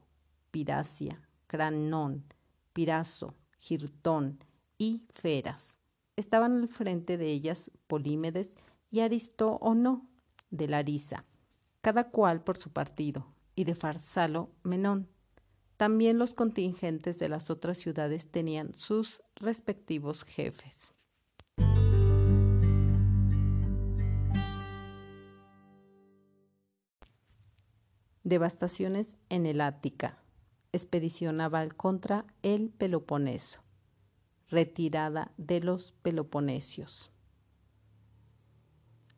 [0.52, 2.24] Piracia, Cranón,
[2.72, 4.38] Piraso, Girtón
[4.78, 5.80] y Feras.
[6.16, 8.54] Estaban al frente de ellas Polímedes
[8.92, 9.00] y
[9.74, 10.06] no
[10.50, 11.24] de Larisa,
[11.80, 15.08] cada cual por su partido, y de Farsalo Menón.
[15.76, 20.92] También los contingentes de las otras ciudades tenían sus respectivos jefes.
[28.22, 30.18] Devastaciones en el Ática.
[30.72, 33.60] Expedición naval contra el Peloponeso.
[34.48, 37.13] Retirada de los peloponesios.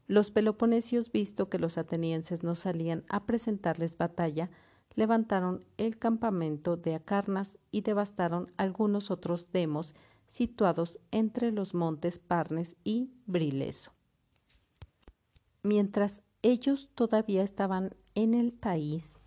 [0.06, 4.50] Los peloponesios, visto que los atenienses no salían a presentarles batalla,
[4.94, 9.94] levantaron el campamento de Acarnas y devastaron algunos otros demos
[10.28, 13.92] situados entre los montes Parnes y Brileso.
[15.62, 19.18] Mientras ellos todavía estaban en el país,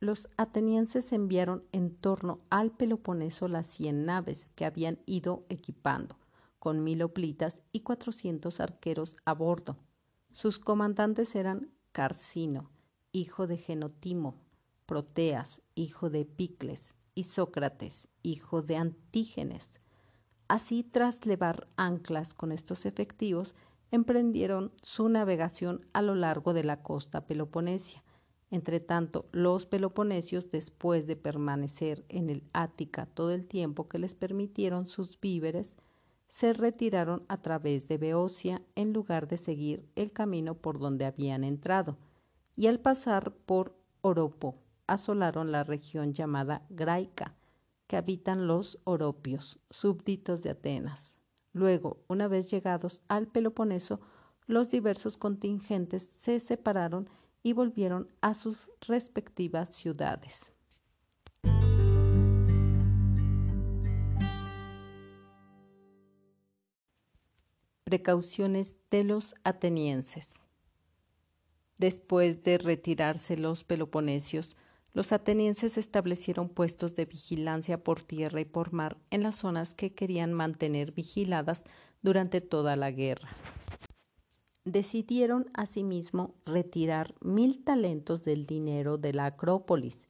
[0.00, 6.16] los atenienses enviaron en torno al Peloponeso las cien naves que habían ido equipando,
[6.58, 9.76] con mil oplitas y cuatrocientos arqueros a bordo.
[10.32, 12.70] Sus comandantes eran Carcino,
[13.12, 14.36] hijo de Genotimo,
[14.86, 19.80] Proteas, hijo de Picles, y Sócrates, hijo de Antígenes.
[20.46, 23.56] Así, tras levar anclas con estos efectivos,
[23.90, 28.00] emprendieron su navegación a lo largo de la costa peloponesia.
[28.52, 34.86] Entretanto, los peloponesios, después de permanecer en el Ática todo el tiempo que les permitieron
[34.86, 35.74] sus víveres,
[36.28, 41.44] se retiraron a través de Beocia en lugar de seguir el camino por donde habían
[41.44, 41.96] entrado,
[42.56, 47.36] y al pasar por Oropo asolaron la región llamada Graica,
[47.86, 51.16] que habitan los oropios, súbditos de Atenas.
[51.52, 53.98] Luego, una vez llegados al Peloponeso,
[54.46, 57.08] los diversos contingentes se separaron
[57.42, 60.52] y volvieron a sus respectivas ciudades.
[67.88, 70.42] Precauciones de los atenienses.
[71.78, 74.58] Después de retirarse los peloponesios,
[74.92, 79.94] los atenienses establecieron puestos de vigilancia por tierra y por mar en las zonas que
[79.94, 81.64] querían mantener vigiladas
[82.02, 83.30] durante toda la guerra.
[84.66, 90.08] Decidieron asimismo retirar mil talentos del dinero de la Acrópolis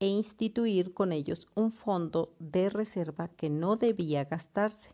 [0.00, 4.90] e instituir con ellos un fondo de reserva que no debía gastarse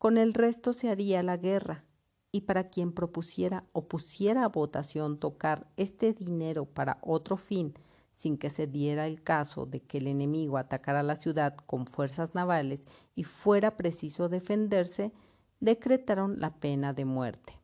[0.00, 1.84] con el resto se haría la guerra,
[2.32, 7.74] y para quien propusiera o pusiera a votación tocar este dinero para otro fin,
[8.14, 12.34] sin que se diera el caso de que el enemigo atacara la ciudad con fuerzas
[12.34, 15.12] navales y fuera preciso defenderse,
[15.60, 17.60] decretaron la pena de muerte.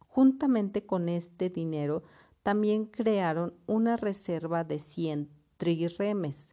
[0.00, 2.02] Juntamente con este dinero
[2.42, 6.48] también crearon una reserva de cien triremes,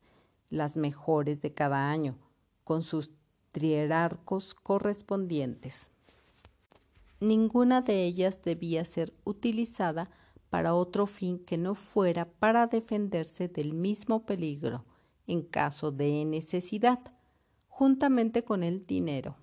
[0.51, 2.15] las mejores de cada año,
[2.63, 3.11] con sus
[3.53, 5.87] trierarcos correspondientes.
[7.21, 10.09] Ninguna de ellas debía ser utilizada
[10.49, 14.83] para otro fin que no fuera para defenderse del mismo peligro
[15.25, 16.99] en caso de necesidad,
[17.69, 19.37] juntamente con el dinero.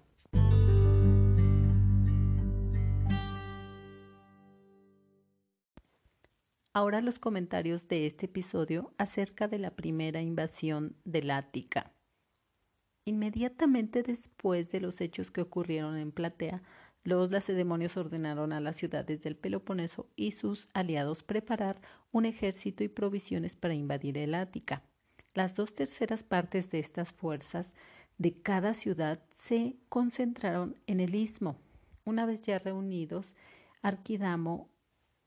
[6.73, 11.93] Ahora los comentarios de este episodio acerca de la primera invasión del Ática.
[13.05, 16.63] Inmediatamente después de los hechos que ocurrieron en Platea,
[17.03, 21.81] los lacedemonios ordenaron a las ciudades del Peloponeso y sus aliados preparar
[22.13, 24.83] un ejército y provisiones para invadir el Ática.
[25.33, 27.75] Las dos terceras partes de estas fuerzas
[28.19, 31.57] de cada ciudad se concentraron en el istmo.
[32.05, 33.35] Una vez ya reunidos,
[33.81, 34.69] Arquidamo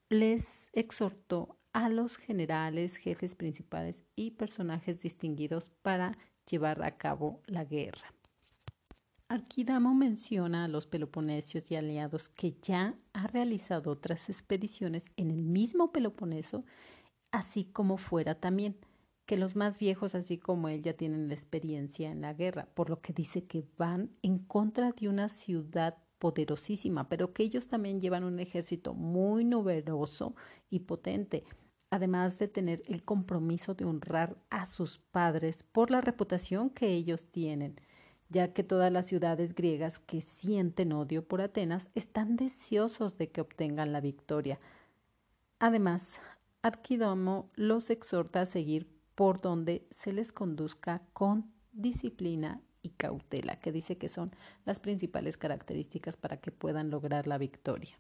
[0.09, 6.15] les exhortó a los generales, jefes principales y personajes distinguidos para
[6.49, 8.13] llevar a cabo la guerra.
[9.29, 15.41] Arquidamo menciona a los peloponesios y aliados que ya ha realizado otras expediciones en el
[15.41, 16.65] mismo Peloponeso,
[17.32, 18.77] así como fuera también,
[19.25, 22.89] que los más viejos, así como él, ya tienen la experiencia en la guerra, por
[22.89, 27.99] lo que dice que van en contra de una ciudad poderosísima, pero que ellos también
[27.99, 30.36] llevan un ejército muy numeroso
[30.69, 31.43] y potente,
[31.93, 37.27] además de tener el compromiso de honrar a sus padres por la reputación que ellos
[37.27, 37.75] tienen
[38.34, 43.41] ya que todas las ciudades griegas que sienten odio por Atenas están deseosos de que
[43.41, 44.60] obtengan la victoria.
[45.60, 46.19] Además,
[46.63, 53.71] Arquidomo los exhorta a seguir por donde se les conduzca con disciplina y cautela, que
[53.71, 54.32] dice que son
[54.65, 57.99] las principales características para que puedan lograr la victoria.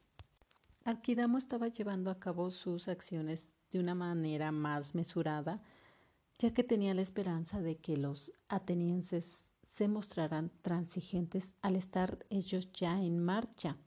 [0.83, 5.61] Arquidamo estaba llevando a cabo sus acciones de una manera más mesurada,
[6.39, 12.71] ya que tenía la esperanza de que los atenienses se mostrarán transigentes al estar ellos
[12.71, 13.77] ya en marcha.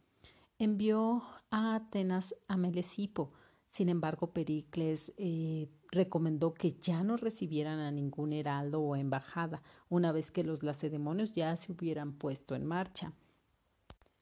[0.58, 3.32] Envió a Atenas a Melesipo.
[3.68, 10.12] Sin embargo, Pericles eh, recomendó que ya no recibieran a ningún heraldo o embajada, una
[10.12, 13.12] vez que los lacedemonios ya se hubieran puesto en marcha.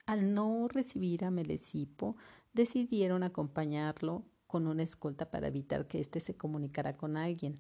[0.07, 2.17] Al no recibir a Melesipo,
[2.53, 4.25] decidieron acompañarlo
[4.55, 7.59] con una escolta para evitar que éste se comunicara con alguien.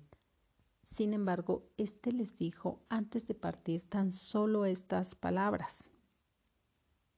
[0.85, 5.90] Sin embargo, éste les dijo antes de partir tan solo estas palabras.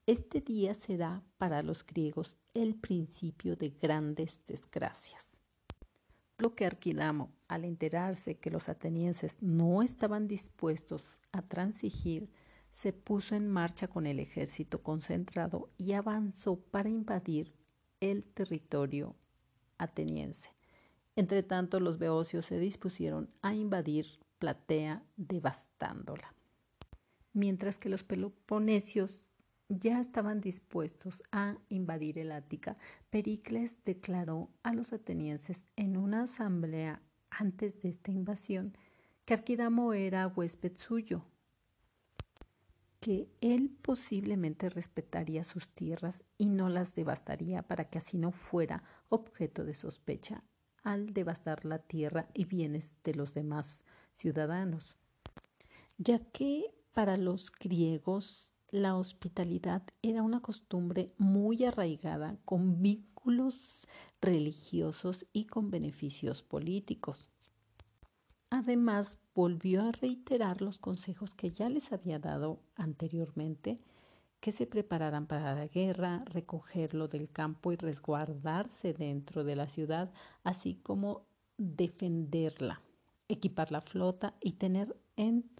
[0.06, 5.26] Este día será para los griegos el principio de grandes desgracias.
[6.38, 12.30] Lo que Arquidamo, al enterarse que los atenienses no estaban dispuestos a transigir,
[12.72, 17.52] se puso en marcha con el ejército concentrado y avanzó para invadir
[18.00, 19.16] el territorio
[19.78, 20.50] ateniense.
[21.16, 24.06] Entre tanto, los beocios se dispusieron a invadir
[24.38, 26.34] Platea, devastándola.
[27.32, 29.30] Mientras que los peloponesios
[29.68, 32.76] ya estaban dispuestos a invadir el Ática,
[33.10, 38.76] Pericles declaró a los atenienses en una asamblea antes de esta invasión
[39.24, 41.22] que Arquidamo era huésped suyo,
[43.00, 48.82] que él posiblemente respetaría sus tierras y no las devastaría para que así no fuera
[49.08, 50.42] objeto de sospecha
[50.82, 54.96] al devastar la tierra y bienes de los demás ciudadanos,
[55.98, 63.86] ya que para los griegos la hospitalidad era una costumbre muy arraigada con vínculos
[64.20, 67.30] religiosos y con beneficios políticos.
[68.50, 73.78] Además, volvió a reiterar los consejos que ya les había dado anteriormente
[74.46, 80.12] que se prepararan para la guerra, recogerlo del campo y resguardarse dentro de la ciudad,
[80.44, 81.26] así como
[81.58, 82.80] defenderla,
[83.26, 85.50] equipar la flota y tener en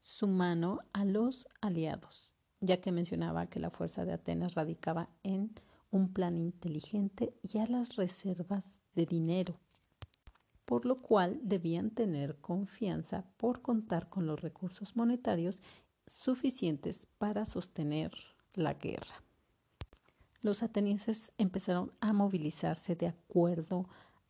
[0.00, 5.54] su mano a los aliados, ya que mencionaba que la fuerza de Atenas radicaba en
[5.90, 9.58] un plan inteligente y a las reservas de dinero,
[10.66, 15.62] por lo cual debían tener confianza por contar con los recursos monetarios
[16.10, 18.12] suficientes para sostener
[18.54, 19.22] la guerra.
[20.42, 23.88] Los atenienses empezaron a movilizarse de acuerdo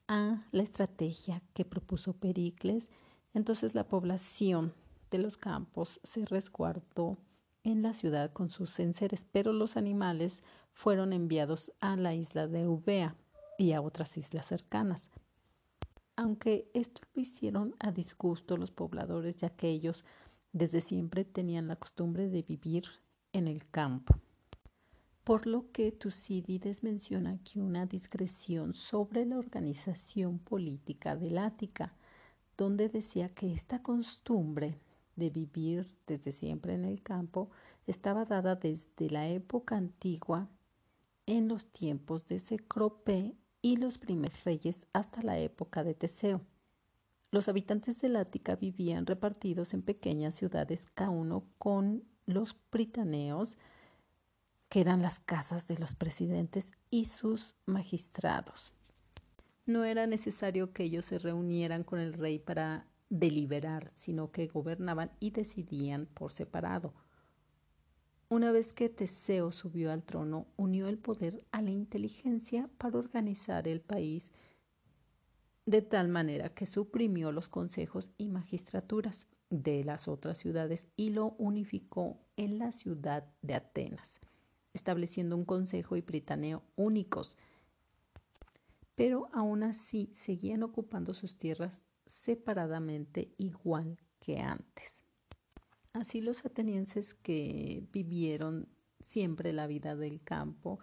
[0.08, 2.88] a la estrategia que propuso Pericles,
[3.32, 4.74] entonces la población
[5.10, 7.16] de los campos se resguardó
[7.62, 12.62] en la ciudad con sus enseres, pero los animales fueron enviados a la isla de
[12.62, 13.16] Eubea
[13.58, 15.10] y a otras islas cercanas.
[16.16, 20.04] aunque esto lo hicieron a disgusto los pobladores, ya que ellos
[20.52, 22.84] desde siempre tenían la costumbre de vivir
[23.32, 24.14] en el campo.
[25.24, 31.94] Por lo que Tucídides menciona que una discreción sobre la organización política del Ática,
[32.56, 34.78] donde decía que esta costumbre
[35.16, 37.50] de vivir desde siempre en el campo
[37.86, 40.48] estaba dada desde la época antigua
[41.26, 46.40] en los tiempos de Cecrope y los primeros reyes hasta la época de Teseo.
[47.32, 53.56] Los habitantes del Ática vivían repartidos en pequeñas ciudades, cada uno con los pritaneos,
[54.68, 58.72] que eran las casas de los presidentes y sus magistrados.
[59.64, 65.12] No era necesario que ellos se reunieran con el rey para deliberar, sino que gobernaban
[65.20, 66.94] y decidían por separado.
[68.28, 73.66] Una vez que Teseo subió al trono, unió el poder a la inteligencia para organizar
[73.66, 74.32] el país
[75.70, 81.36] de tal manera que suprimió los consejos y magistraturas de las otras ciudades y lo
[81.38, 84.20] unificó en la ciudad de Atenas,
[84.74, 87.36] estableciendo un consejo y pritaneo únicos.
[88.96, 95.00] Pero aún así seguían ocupando sus tierras separadamente igual que antes.
[95.92, 98.68] Así los atenienses que vivieron
[99.00, 100.80] siempre la vida del campo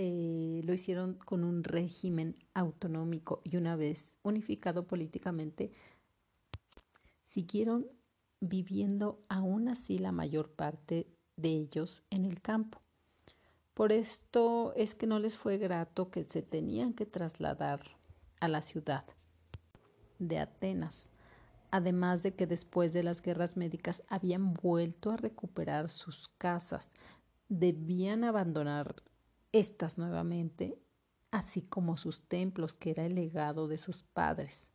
[0.00, 5.72] eh, lo hicieron con un régimen autonómico y una vez unificado políticamente,
[7.26, 7.88] siguieron
[8.40, 12.80] viviendo aún así la mayor parte de ellos en el campo.
[13.74, 17.80] Por esto es que no les fue grato que se tenían que trasladar
[18.38, 19.04] a la ciudad
[20.20, 21.08] de Atenas
[21.70, 26.88] además de que después de las guerras médicas habían vuelto a recuperar sus casas,
[27.48, 29.02] debían abandonar
[29.58, 30.78] estas nuevamente,
[31.30, 34.68] así como sus templos, que era el legado de sus padres.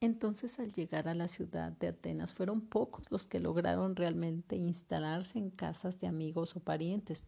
[0.00, 5.38] Entonces, al llegar a la ciudad de Atenas, fueron pocos los que lograron realmente instalarse
[5.38, 7.26] en casas de amigos o parientes.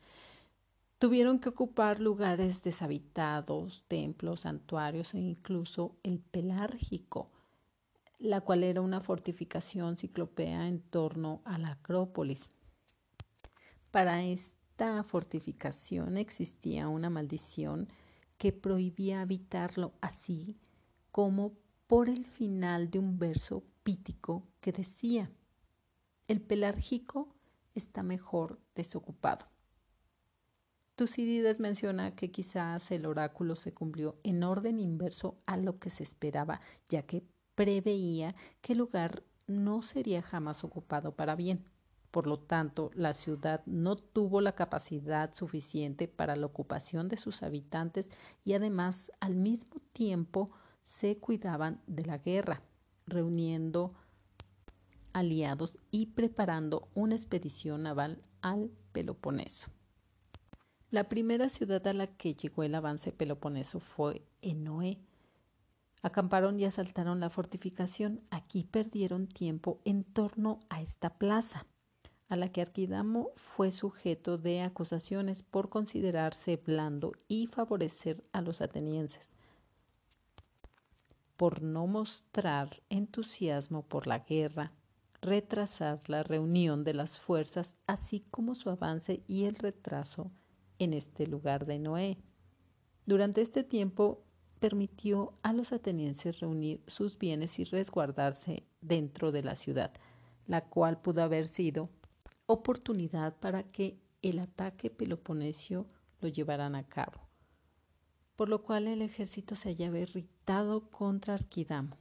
[0.98, 7.30] Tuvieron que ocupar lugares deshabitados, templos, santuarios e incluso el pelárgico,
[8.18, 12.50] la cual era una fortificación ciclopea en torno a la Acrópolis.
[13.90, 14.22] Para
[14.76, 17.88] esta fortificación existía una maldición
[18.36, 20.58] que prohibía habitarlo, así
[21.10, 21.54] como
[21.86, 25.30] por el final de un verso pítico que decía,
[26.28, 27.34] el pelárgico
[27.74, 29.46] está mejor desocupado.
[30.94, 36.02] Tucídides menciona que quizás el oráculo se cumplió en orden inverso a lo que se
[36.02, 36.60] esperaba,
[36.90, 37.24] ya que
[37.54, 41.64] preveía que el lugar no sería jamás ocupado para bien.
[42.16, 47.42] Por lo tanto, la ciudad no tuvo la capacidad suficiente para la ocupación de sus
[47.42, 48.08] habitantes
[48.42, 50.50] y además al mismo tiempo
[50.86, 52.62] se cuidaban de la guerra,
[53.06, 53.92] reuniendo
[55.12, 59.66] aliados y preparando una expedición naval al Peloponeso.
[60.90, 65.00] La primera ciudad a la que llegó el avance peloponeso fue Enoé,
[66.02, 68.22] Acamparon y asaltaron la fortificación.
[68.30, 71.66] Aquí perdieron tiempo en torno a esta plaza,
[72.28, 78.60] a la que Arquidamo fue sujeto de acusaciones por considerarse blando y favorecer a los
[78.60, 79.34] atenienses,
[81.36, 84.72] por no mostrar entusiasmo por la guerra,
[85.20, 90.30] retrasar la reunión de las fuerzas, así como su avance y el retraso
[90.78, 92.18] en este lugar de Noé.
[93.06, 94.22] Durante este tiempo
[94.58, 99.92] permitió a los atenienses reunir sus bienes y resguardarse dentro de la ciudad,
[100.46, 101.88] la cual pudo haber sido
[102.46, 105.86] oportunidad para que el ataque peloponesio
[106.20, 107.20] lo llevaran a cabo,
[108.36, 111.96] por lo cual el ejército se hallaba irritado contra Arquidamo,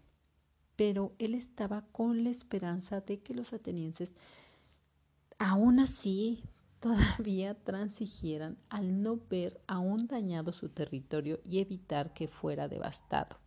[0.75, 4.13] pero él estaba con la esperanza de que los atenienses
[5.39, 6.43] aún así
[6.79, 13.37] todavía transigieran al no ver aún dañado su territorio y evitar que fuera devastado.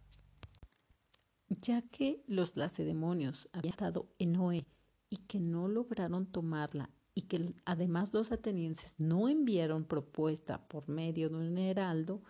[1.49, 4.67] Ya que los lacedemonios habían estado en Noé
[5.11, 11.29] y que no lograron tomarla y que además los atenienses no enviaron propuesta por medio
[11.29, 12.23] de un heraldo,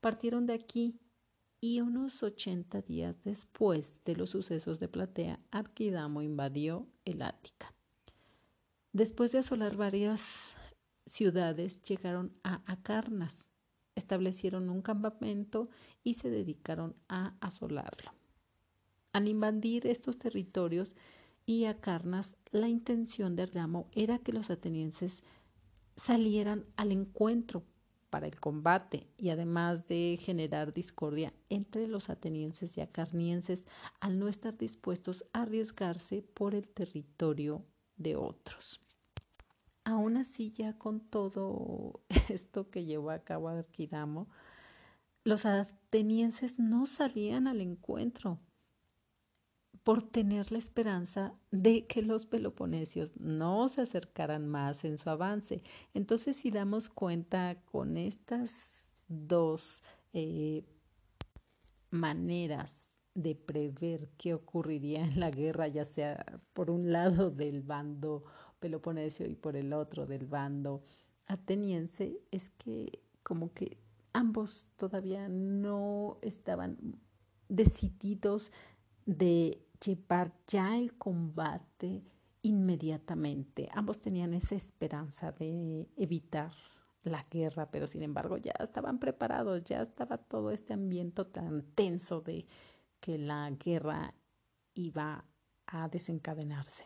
[0.00, 0.98] partieron de aquí
[1.60, 7.74] y unos ochenta días después de los sucesos de Platea, Arquidamo invadió el Ática.
[8.92, 10.54] Después de asolar varias
[11.06, 13.50] ciudades, llegaron a Acarnas,
[13.94, 15.68] establecieron un campamento
[16.02, 18.12] y se dedicaron a asolarlo.
[19.12, 20.96] Al invadir estos territorios
[21.50, 25.24] y Acarnas, la intención de Argamo era que los atenienses
[25.96, 27.64] salieran al encuentro,
[28.08, 33.64] para el combate y además de generar discordia entre los atenienses y acarnienses
[34.00, 37.64] al no estar dispuestos a arriesgarse por el territorio
[37.96, 38.80] de otros.
[39.84, 44.28] Aún así, ya con todo esto que llevó a cabo Arquidamo,
[45.24, 48.38] los atenienses no salían al encuentro
[49.84, 55.62] por tener la esperanza de que los peloponesios no se acercaran más en su avance.
[55.94, 60.64] Entonces, si damos cuenta con estas dos eh,
[61.90, 62.76] maneras
[63.14, 68.24] de prever qué ocurriría en la guerra, ya sea por un lado del bando
[68.60, 70.82] peloponesio y por el otro del bando
[71.26, 73.78] ateniense, es que como que
[74.12, 76.76] ambos todavía no estaban
[77.48, 78.52] decididos
[79.06, 82.02] de llevar ya el combate
[82.42, 83.68] inmediatamente.
[83.72, 86.52] Ambos tenían esa esperanza de evitar
[87.02, 92.20] la guerra, pero sin embargo ya estaban preparados, ya estaba todo este ambiente tan tenso
[92.20, 92.46] de
[93.00, 94.14] que la guerra
[94.74, 95.24] iba
[95.66, 96.84] a desencadenarse.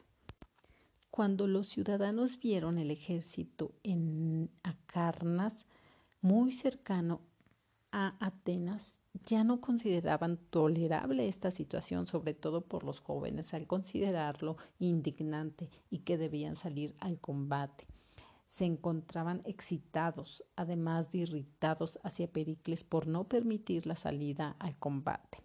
[1.10, 5.66] Cuando los ciudadanos vieron el ejército en Acarnas,
[6.20, 7.20] muy cercano
[7.92, 14.56] a Atenas, ya no consideraban tolerable esta situación, sobre todo por los jóvenes, al considerarlo
[14.78, 17.86] indignante y que debían salir al combate.
[18.46, 25.38] Se encontraban excitados, además de irritados hacia Pericles por no permitir la salida al combate.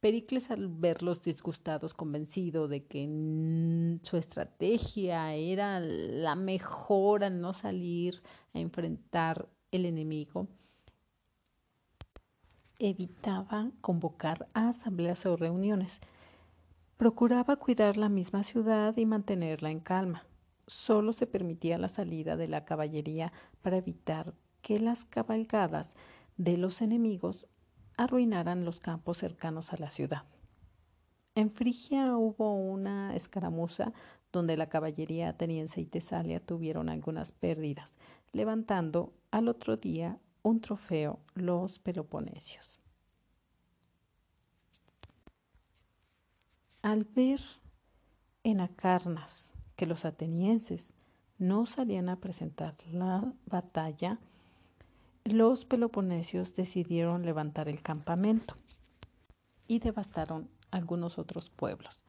[0.00, 8.20] Pericles, al verlos disgustados, convencido de que su estrategia era la mejor al no salir
[8.52, 10.48] a enfrentar el enemigo,
[12.82, 16.00] evitaba convocar a asambleas o reuniones.
[16.96, 20.24] Procuraba cuidar la misma ciudad y mantenerla en calma.
[20.66, 25.94] Solo se permitía la salida de la caballería para evitar que las cabalgadas
[26.36, 27.46] de los enemigos
[27.96, 30.24] arruinaran los campos cercanos a la ciudad.
[31.34, 33.92] En Frigia hubo una escaramuza
[34.32, 37.94] donde la caballería ateniense y Tesalia tuvieron algunas pérdidas,
[38.32, 42.80] levantando al otro día un trofeo los peloponesios.
[46.82, 47.40] Al ver
[48.42, 50.92] en Acarnas que los atenienses
[51.38, 54.18] no salían a presentar la batalla,
[55.24, 58.56] los peloponesios decidieron levantar el campamento
[59.68, 62.04] y devastaron algunos otros pueblos.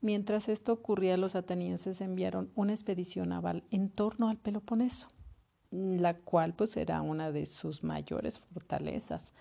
[0.00, 5.08] Mientras esto ocurría, los atenienses enviaron una expedición naval en torno al Peloponeso
[5.70, 9.32] la cual pues era una de sus mayores fortalezas.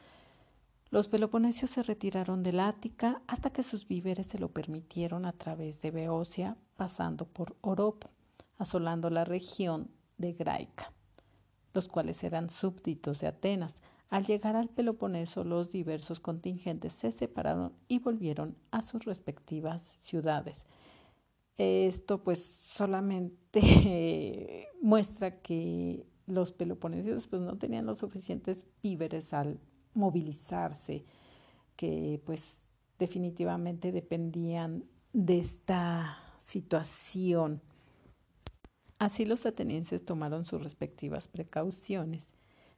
[0.92, 5.82] Los peloponesios se retiraron del Ática hasta que sus víveres se lo permitieron a través
[5.82, 8.10] de Beocia, pasando por Oropo,
[8.58, 10.92] asolando la región de Graica,
[11.74, 13.82] los cuales eran súbditos de Atenas.
[14.10, 20.66] Al llegar al Peloponeso, los diversos contingentes se separaron y volvieron a sus respectivas ciudades.
[21.58, 29.60] Esto pues solamente muestra que los peloponesios pues no tenían los suficientes víveres al
[29.94, 31.06] movilizarse,
[31.76, 32.44] que pues
[32.98, 37.62] definitivamente dependían de esta situación.
[39.00, 42.34] Así los atenienses tomaron sus respectivas precauciones,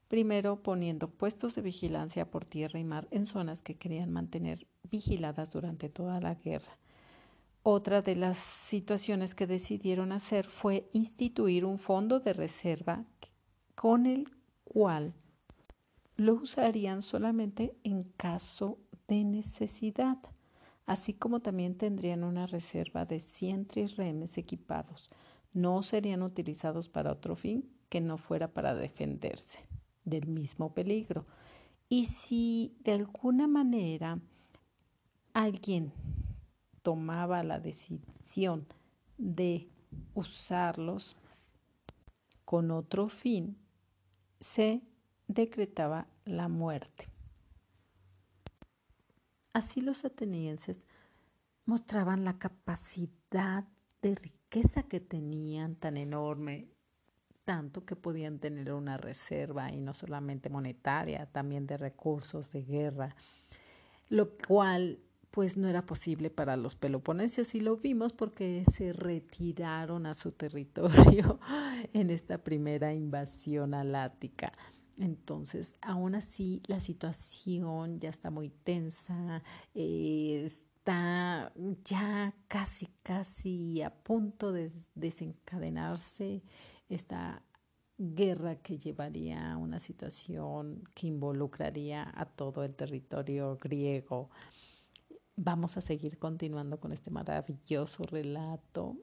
[0.07, 5.51] primero poniendo puestos de vigilancia por tierra y mar en zonas que querían mantener vigiladas
[5.51, 6.77] durante toda la guerra.
[7.63, 13.05] Otra de las situaciones que decidieron hacer fue instituir un fondo de reserva
[13.81, 14.29] con el
[14.63, 15.15] cual
[16.15, 18.77] lo usarían solamente en caso
[19.07, 20.19] de necesidad,
[20.85, 25.09] así como también tendrían una reserva de 100 trirremes equipados.
[25.51, 29.67] No serían utilizados para otro fin que no fuera para defenderse
[30.05, 31.25] del mismo peligro.
[31.89, 34.19] Y si de alguna manera
[35.33, 35.91] alguien
[36.83, 38.67] tomaba la decisión
[39.17, 39.69] de
[40.13, 41.15] usarlos
[42.45, 43.57] con otro fin,
[44.41, 44.81] se
[45.27, 47.07] decretaba la muerte.
[49.53, 50.81] Así los atenienses
[51.65, 53.65] mostraban la capacidad
[54.01, 56.67] de riqueza que tenían tan enorme,
[57.45, 63.15] tanto que podían tener una reserva y no solamente monetaria, también de recursos de guerra,
[64.09, 64.99] lo cual
[65.31, 70.33] pues no era posible para los peloponesios y lo vimos porque se retiraron a su
[70.33, 71.39] territorio
[71.93, 74.51] en esta primera invasión alática.
[74.99, 79.41] Entonces, aún así, la situación ya está muy tensa,
[79.73, 81.53] eh, está
[81.85, 86.43] ya casi, casi a punto de desencadenarse
[86.89, 87.41] esta
[87.97, 94.29] guerra que llevaría a una situación que involucraría a todo el territorio griego.
[95.43, 98.95] Vamos a seguir continuando con este maravilloso relato.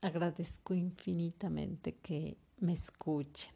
[0.00, 3.52] Agradezco infinitamente que me escuchen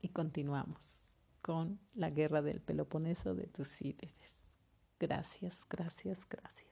[0.00, 1.06] y continuamos
[1.42, 4.48] con la guerra del Peloponeso de Tucídides.
[4.98, 6.71] Gracias, gracias, gracias.